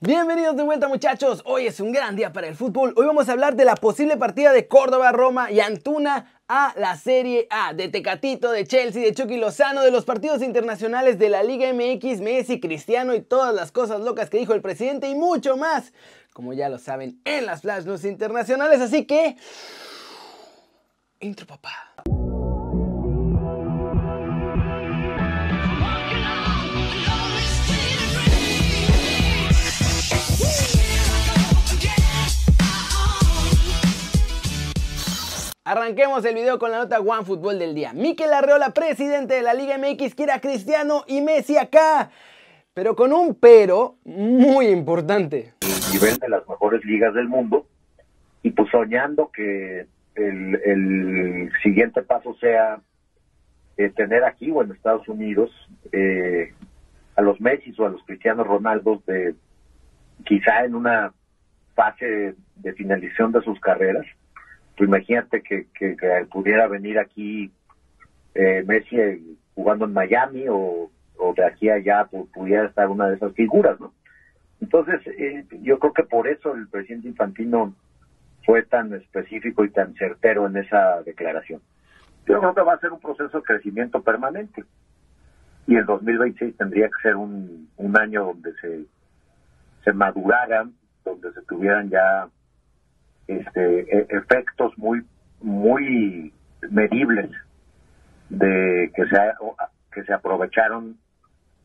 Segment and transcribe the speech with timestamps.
[0.00, 2.94] Bienvenidos de vuelta muchachos, hoy es un gran día para el fútbol.
[2.96, 6.96] Hoy vamos a hablar de la posible partida de Córdoba, Roma y Antuna a la
[6.96, 11.42] Serie A, de Tecatito, de Chelsea, de Chucky Lozano, de los partidos internacionales de la
[11.42, 15.56] Liga MX, Messi, Cristiano y todas las cosas locas que dijo el presidente y mucho
[15.56, 15.92] más,
[16.32, 18.80] como ya lo saben, en las Flash News internacionales.
[18.80, 19.34] Así que...
[21.18, 21.87] Intro papá.
[35.68, 37.92] Arranquemos el video con la nota One Fútbol del día.
[37.92, 42.08] Mikel Arreola, presidente de la Liga MX, quiere a Cristiano y Messi acá.
[42.72, 45.52] Pero con un pero muy importante.
[45.60, 47.66] El nivel de las mejores ligas del mundo
[48.42, 52.80] y pues soñando que el, siguiente paso sea
[53.76, 55.50] eh, tener aquí o en Estados Unidos
[55.92, 56.54] eh,
[57.14, 59.34] a los Messi o a los Cristianos Ronaldos de
[60.24, 61.12] quizá en una
[61.74, 64.06] fase de finalización de sus carreras
[64.78, 65.96] pues imagínate que, que,
[66.30, 67.50] pudiera venir aquí
[68.34, 69.20] eh, Messi eh,
[69.56, 70.90] jugando en Miami o,
[71.36, 73.92] de aquí a allá pues, pudiera estar una de esas figuras, ¿no?
[74.60, 77.74] Entonces, eh, yo creo que por eso el presidente Infantino
[78.44, 81.60] fue tan específico y tan certero en esa declaración.
[82.26, 84.64] Yo creo que va a ser un proceso de crecimiento permanente.
[85.66, 88.84] Y el 2026 tendría que ser un, un año donde se,
[89.84, 90.72] se maduraran,
[91.04, 92.28] donde se tuvieran ya
[93.28, 95.04] este, e, efectos muy,
[95.40, 96.32] muy
[96.70, 97.30] medibles
[98.28, 99.16] de que se,
[99.92, 100.96] que se aprovecharon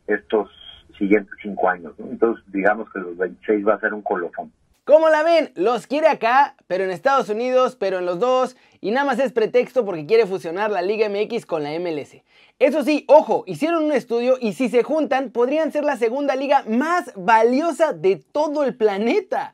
[0.08, 0.50] estos
[0.98, 1.94] siguientes cinco años.
[1.98, 4.52] Entonces, digamos que los 26 va a ser un colofón.
[4.86, 5.54] ¿Cómo la ven?
[5.56, 9.32] Los quiere acá, pero en Estados Unidos, pero en los dos, y nada más es
[9.32, 12.18] pretexto porque quiere fusionar la Liga MX con la MLS.
[12.60, 16.66] Eso sí, ojo, hicieron un estudio y si se juntan, podrían ser la segunda liga
[16.68, 19.54] más valiosa de todo el planeta.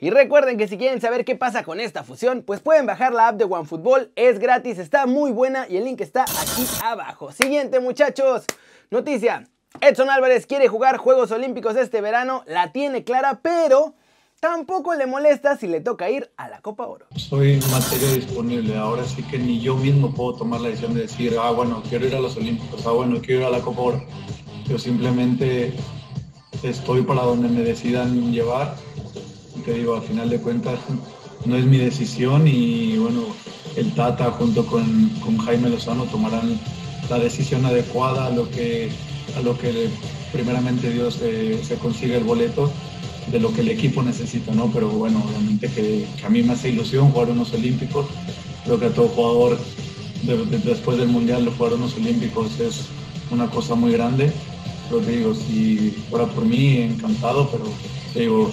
[0.00, 3.28] Y recuerden que si quieren saber qué pasa con esta fusión, pues pueden bajar la
[3.28, 7.32] app de OneFootball, es gratis, está muy buena y el link está aquí abajo.
[7.32, 8.44] Siguiente muchachos,
[8.90, 9.48] noticia.
[9.80, 13.94] Edson Álvarez quiere jugar Juegos Olímpicos este verano, la tiene clara, pero
[14.38, 17.06] tampoco le molesta si le toca ir a la Copa Oro.
[17.16, 21.34] Soy materia disponible, ahora sí que ni yo mismo puedo tomar la decisión de decir,
[21.40, 24.06] ah, bueno, quiero ir a los Olímpicos, ah, bueno, quiero ir a la Copa Oro.
[24.68, 25.74] Yo simplemente
[26.62, 28.76] estoy para donde me decidan llevar
[29.74, 30.78] digo, al final de cuentas
[31.44, 33.22] no es mi decisión y bueno,
[33.76, 36.58] el Tata junto con, Jaime Lozano tomarán
[37.08, 38.90] la decisión adecuada a lo que,
[39.36, 39.88] a lo que
[40.32, 42.70] primeramente Dios eh, se consiga el boleto
[43.30, 44.70] de lo que el equipo necesita, ¿no?
[44.72, 48.06] Pero bueno, obviamente que, a mí me hace ilusión jugar unos olímpicos.
[48.64, 49.58] Creo que a todo jugador
[50.64, 52.86] después del Mundial jugar unos olímpicos es
[53.30, 54.32] una cosa muy grande.
[54.90, 57.64] Te digo, si fuera por mí, encantado, pero
[58.14, 58.50] digo,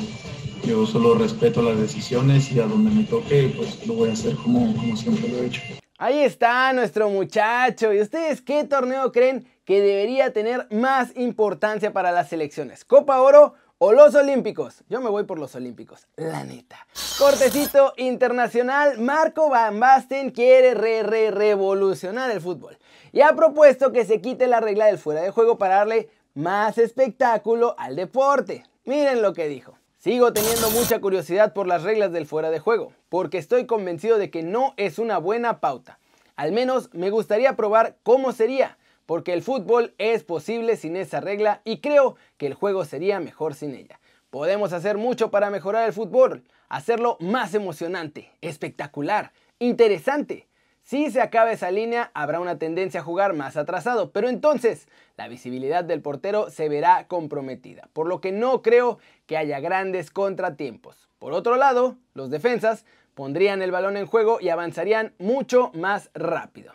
[0.66, 4.36] yo solo respeto las decisiones y a donde me toque, pues lo voy a hacer
[4.36, 5.62] como, como siempre lo he hecho.
[5.98, 7.94] Ahí está nuestro muchacho.
[7.94, 12.84] ¿Y ustedes qué torneo creen que debería tener más importancia para las selecciones?
[12.84, 14.84] ¿Copa Oro o los Olímpicos?
[14.90, 16.86] Yo me voy por los Olímpicos, la neta.
[17.18, 22.78] Cortecito internacional, Marco Van Basten quiere re, re, revolucionar el fútbol.
[23.14, 26.78] Y ha propuesto que se quite la regla del fuera de juego para darle más
[26.78, 28.66] espectáculo al deporte.
[28.84, 29.78] Miren lo que dijo.
[30.06, 34.30] Sigo teniendo mucha curiosidad por las reglas del fuera de juego, porque estoy convencido de
[34.30, 35.98] que no es una buena pauta.
[36.36, 38.78] Al menos me gustaría probar cómo sería,
[39.08, 43.56] porque el fútbol es posible sin esa regla y creo que el juego sería mejor
[43.56, 44.00] sin ella.
[44.30, 50.48] Podemos hacer mucho para mejorar el fútbol, hacerlo más emocionante, espectacular, interesante.
[50.86, 54.88] Si se acaba esa línea, habrá una tendencia a jugar más atrasado, pero entonces
[55.18, 60.12] la visibilidad del portero se verá comprometida, por lo que no creo que haya grandes
[60.12, 61.10] contratiempos.
[61.18, 62.86] Por otro lado, los defensas
[63.16, 66.72] pondrían el balón en juego y avanzarían mucho más rápido.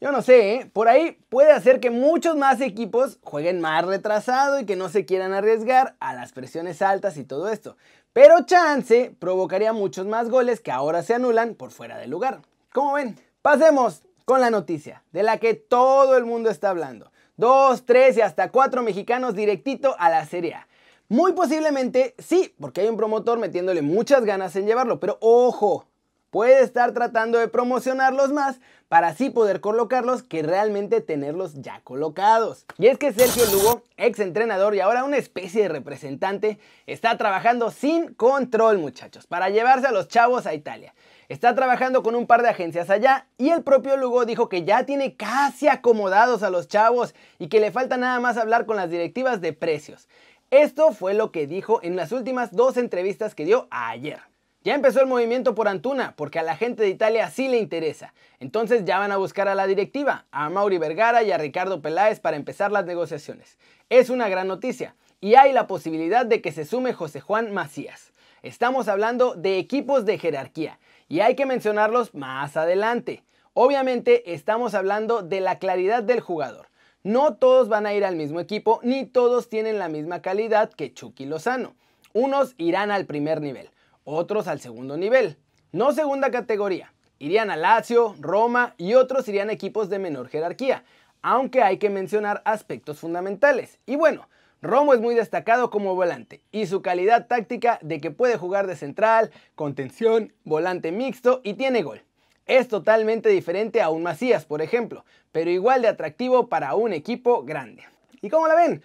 [0.00, 0.70] Yo no sé, ¿eh?
[0.72, 5.04] por ahí puede hacer que muchos más equipos jueguen más retrasado y que no se
[5.04, 7.76] quieran arriesgar a las presiones altas y todo esto.
[8.12, 12.40] Pero chance provocaría muchos más goles que ahora se anulan por fuera de lugar.
[12.72, 13.18] ¿Cómo ven?
[13.40, 17.10] Pasemos con la noticia de la que todo el mundo está hablando.
[17.38, 20.68] Dos, tres y hasta cuatro mexicanos directito a la Serie A.
[21.08, 25.86] Muy posiblemente sí, porque hay un promotor metiéndole muchas ganas en llevarlo, pero ojo,
[26.30, 32.66] puede estar tratando de promocionarlos más para así poder colocarlos que realmente tenerlos ya colocados.
[32.76, 37.70] Y es que Sergio Lugo, ex entrenador y ahora una especie de representante, está trabajando
[37.70, 40.92] sin control muchachos, para llevarse a los chavos a Italia.
[41.28, 44.86] Está trabajando con un par de agencias allá y el propio Lugo dijo que ya
[44.86, 48.90] tiene casi acomodados a los chavos y que le falta nada más hablar con las
[48.90, 50.08] directivas de precios.
[50.50, 54.20] Esto fue lo que dijo en las últimas dos entrevistas que dio ayer.
[54.64, 58.14] Ya empezó el movimiento por Antuna, porque a la gente de Italia sí le interesa.
[58.40, 62.20] Entonces ya van a buscar a la directiva, a Mauri Vergara y a Ricardo Peláez
[62.20, 63.58] para empezar las negociaciones.
[63.90, 68.12] Es una gran noticia y hay la posibilidad de que se sume José Juan Macías.
[68.42, 73.24] Estamos hablando de equipos de jerarquía y hay que mencionarlos más adelante.
[73.54, 76.68] Obviamente estamos hablando de la claridad del jugador.
[77.02, 80.92] No todos van a ir al mismo equipo ni todos tienen la misma calidad que
[80.92, 81.74] Chucky Lozano.
[82.12, 83.70] Unos irán al primer nivel
[84.10, 85.36] otros al segundo nivel,
[85.70, 86.94] no segunda categoría.
[87.18, 90.84] Irían a Lazio, Roma y otros irían a equipos de menor jerarquía,
[91.20, 93.80] aunque hay que mencionar aspectos fundamentales.
[93.84, 94.26] Y bueno,
[94.60, 98.74] Romo es muy destacado como volante y su calidad táctica de que puede jugar de
[98.74, 102.02] central, contención, volante mixto y tiene gol.
[102.46, 107.44] Es totalmente diferente a un Macías, por ejemplo, pero igual de atractivo para un equipo
[107.44, 107.84] grande.
[108.20, 108.82] ¿Y cómo la ven?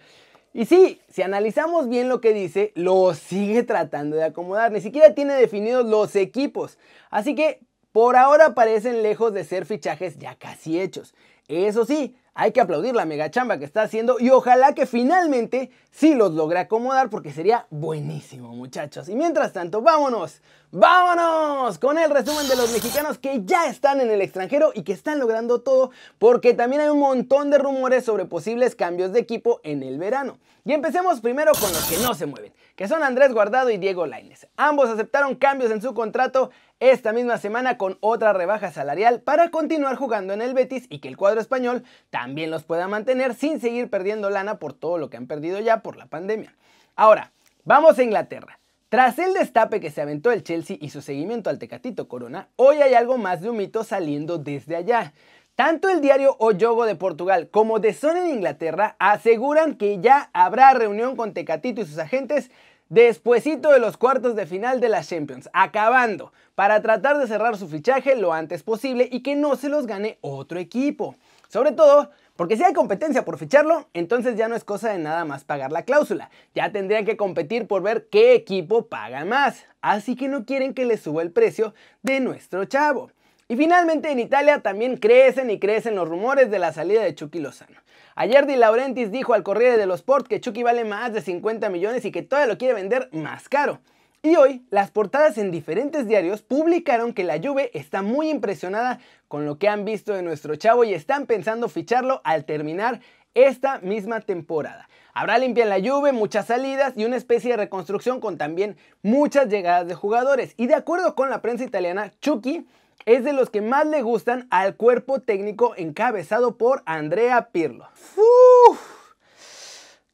[0.52, 4.70] Y sí, si analizamos bien lo que dice, lo sigue tratando de acomodar.
[4.70, 6.78] Ni siquiera tiene definidos los equipos.
[7.10, 7.58] Así que
[7.90, 11.14] por ahora parecen lejos de ser fichajes ya casi hechos.
[11.48, 15.70] Eso sí, hay que aplaudir la mega chamba que está haciendo y ojalá que finalmente
[15.90, 19.08] sí los logre acomodar porque sería buenísimo muchachos.
[19.08, 20.42] Y mientras tanto, vámonos,
[20.72, 24.92] vámonos con el resumen de los mexicanos que ya están en el extranjero y que
[24.92, 29.60] están logrando todo porque también hay un montón de rumores sobre posibles cambios de equipo
[29.62, 30.38] en el verano.
[30.66, 34.06] Y empecemos primero con los que no se mueven, que son Andrés Guardado y Diego
[34.06, 34.48] Laines.
[34.56, 36.50] Ambos aceptaron cambios en su contrato
[36.80, 41.08] esta misma semana con otra rebaja salarial para continuar jugando en el Betis y que
[41.08, 45.16] el cuadro español también los pueda mantener sin seguir perdiendo lana por todo lo que
[45.16, 46.54] han perdido ya por la pandemia.
[46.96, 47.32] Ahora,
[47.64, 48.58] vamos a Inglaterra.
[48.88, 52.76] Tras el destape que se aventó el Chelsea y su seguimiento al Tecatito Corona, hoy
[52.76, 55.12] hay algo más de un mito saliendo desde allá.
[55.56, 60.30] Tanto el diario O Yogo de Portugal como The Sun en Inglaterra aseguran que ya
[60.32, 62.50] habrá reunión con Tecatito y sus agentes
[62.88, 67.68] despuesito de los cuartos de final de la Champions, acabando, para tratar de cerrar su
[67.68, 71.16] fichaje lo antes posible y que no se los gane otro equipo.
[71.54, 75.24] Sobre todo porque si hay competencia por ficharlo, entonces ya no es cosa de nada
[75.24, 76.28] más pagar la cláusula.
[76.52, 79.64] Ya tendrían que competir por ver qué equipo paga más.
[79.80, 81.72] Así que no quieren que les suba el precio
[82.02, 83.12] de nuestro chavo.
[83.46, 87.38] Y finalmente en Italia también crecen y crecen los rumores de la salida de Chucky
[87.38, 87.78] Lozano.
[88.16, 92.04] Ayer Di Laurentiis dijo al Corriere dello Sport que Chucky vale más de 50 millones
[92.04, 93.78] y que todavía lo quiere vender más caro.
[94.24, 98.98] Y hoy, las portadas en diferentes diarios publicaron que la Juve está muy impresionada
[99.28, 103.00] con lo que han visto de nuestro chavo y están pensando ficharlo al terminar
[103.34, 104.88] esta misma temporada.
[105.12, 109.50] Habrá limpia en la Juve, muchas salidas y una especie de reconstrucción con también muchas
[109.50, 110.54] llegadas de jugadores.
[110.56, 112.66] Y de acuerdo con la prensa italiana, Chucky
[113.04, 117.90] es de los que más le gustan al cuerpo técnico encabezado por Andrea Pirlo.
[118.16, 118.80] Uf.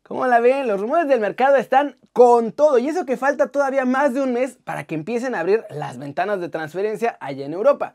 [0.02, 0.66] ¿Cómo la ven?
[0.66, 4.32] Los rumores del mercado están con todo y eso que falta todavía más de un
[4.32, 7.94] mes para que empiecen a abrir las ventanas de transferencia allá en Europa.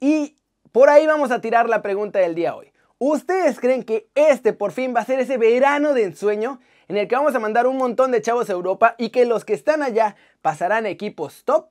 [0.00, 0.36] Y
[0.72, 2.72] por ahí vamos a tirar la pregunta del día hoy.
[2.98, 7.08] ¿Ustedes creen que este por fin va a ser ese verano de ensueño en el
[7.08, 9.82] que vamos a mandar un montón de chavos a Europa y que los que están
[9.82, 11.68] allá pasarán equipos top?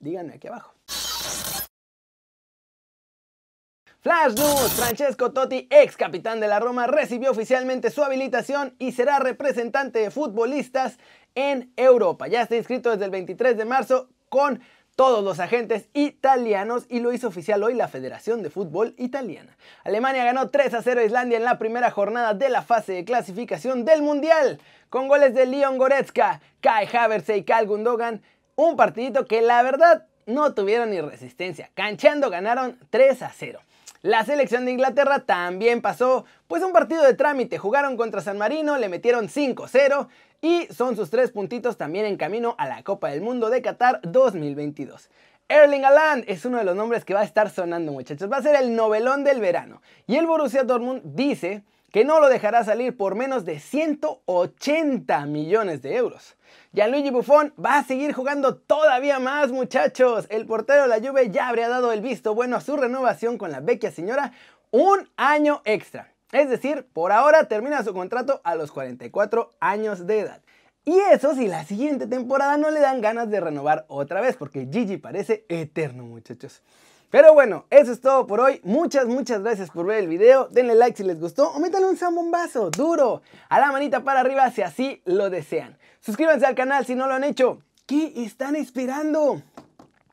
[0.00, 0.77] Díganme aquí abajo.
[4.08, 9.18] Flash News, Francesco Totti, ex capitán de la Roma, recibió oficialmente su habilitación y será
[9.18, 10.96] representante de futbolistas
[11.34, 12.26] en Europa.
[12.26, 14.62] Ya está inscrito desde el 23 de marzo con
[14.96, 19.58] todos los agentes italianos y lo hizo oficial hoy la Federación de Fútbol Italiana.
[19.84, 23.04] Alemania ganó 3 a 0 a Islandia en la primera jornada de la fase de
[23.04, 28.22] clasificación del Mundial, con goles de Leon Goretzka, Kai Havertz y Karl Gundogan.
[28.56, 31.68] Un partidito que la verdad no tuvieron ni resistencia.
[31.74, 33.60] Canchando ganaron 3 a 0.
[34.02, 37.58] La selección de Inglaterra también pasó pues un partido de trámite.
[37.58, 40.06] Jugaron contra San Marino, le metieron 5-0
[40.40, 44.00] y son sus tres puntitos también en camino a la Copa del Mundo de Qatar
[44.04, 45.10] 2022.
[45.48, 48.30] Erling Haaland es uno de los nombres que va a estar sonando muchachos.
[48.30, 49.82] Va a ser el novelón del verano.
[50.06, 55.82] Y el Borussia Dortmund dice que no lo dejará salir por menos de 180 millones
[55.82, 56.36] de euros.
[56.72, 60.26] Gianluigi Buffon va a seguir jugando todavía más, muchachos.
[60.28, 63.50] El portero de la Juve ya habría dado el visto bueno a su renovación con
[63.50, 64.32] la vecchia señora
[64.70, 66.12] un año extra.
[66.30, 70.42] Es decir, por ahora termina su contrato a los 44 años de edad.
[70.84, 74.68] Y eso si la siguiente temporada no le dan ganas de renovar otra vez, porque
[74.70, 76.62] Gigi parece eterno, muchachos.
[77.10, 78.60] Pero bueno, eso es todo por hoy.
[78.64, 80.48] Muchas, muchas gracias por ver el video.
[80.48, 84.50] Denle like si les gustó o métanle un zambombazo duro a la manita para arriba
[84.50, 85.78] si así lo desean.
[86.00, 87.62] Suscríbanse al canal si no lo han hecho.
[87.86, 89.40] ¿Qué están esperando?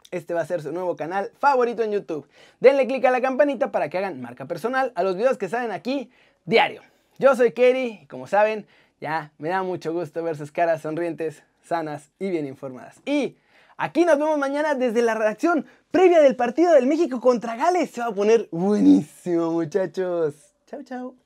[0.09, 2.25] Este va a ser su nuevo canal favorito en YouTube.
[2.61, 5.71] Denle click a la campanita para que hagan marca personal a los videos que salen
[5.71, 6.09] aquí
[6.45, 6.81] diario.
[7.17, 8.67] Yo soy Kerry y como saben,
[9.01, 13.01] Ya, me da mucho gusto ver sus caras sonrientes, sanas y bien informadas.
[13.05, 13.35] Y
[13.75, 17.89] aquí nos vemos mañana desde la redacción previa del partido del México contra Gales.
[17.91, 20.35] Se va a poner buenísimo, muchachos.
[20.67, 21.24] Chao, chao.